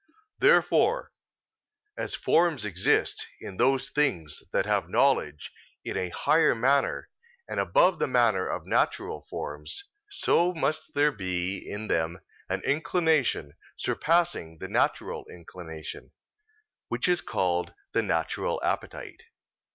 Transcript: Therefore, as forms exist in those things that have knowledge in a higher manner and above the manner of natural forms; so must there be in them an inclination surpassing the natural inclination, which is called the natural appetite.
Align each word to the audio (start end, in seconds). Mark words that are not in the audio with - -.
Therefore, 0.39 1.11
as 1.95 2.15
forms 2.15 2.65
exist 2.65 3.27
in 3.39 3.57
those 3.57 3.91
things 3.91 4.41
that 4.51 4.65
have 4.65 4.89
knowledge 4.89 5.51
in 5.85 5.95
a 5.95 6.09
higher 6.09 6.55
manner 6.55 7.11
and 7.47 7.59
above 7.59 7.99
the 7.99 8.07
manner 8.07 8.47
of 8.47 8.65
natural 8.65 9.27
forms; 9.29 9.83
so 10.09 10.55
must 10.55 10.95
there 10.95 11.11
be 11.11 11.59
in 11.59 11.87
them 11.87 12.19
an 12.49 12.63
inclination 12.63 13.53
surpassing 13.77 14.57
the 14.57 14.67
natural 14.67 15.27
inclination, 15.29 16.11
which 16.87 17.07
is 17.07 17.21
called 17.21 17.75
the 17.91 18.01
natural 18.01 18.59
appetite. 18.63 19.25